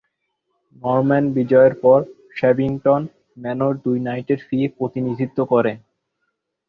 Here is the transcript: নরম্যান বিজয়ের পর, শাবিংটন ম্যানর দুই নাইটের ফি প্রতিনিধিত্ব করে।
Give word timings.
নরম্যান 0.83 1.25
বিজয়ের 1.35 1.73
পর, 1.83 1.99
শাবিংটন 2.37 3.01
ম্যানর 3.37 3.73
দুই 3.85 3.97
নাইটের 4.07 4.39
ফি 4.47 4.57
প্রতিনিধিত্ব 4.77 5.39
করে। 5.51 5.71